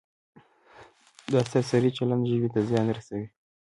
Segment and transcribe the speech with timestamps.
[1.33, 3.27] دا سرسري چلند ژبې ته زیان رسوي.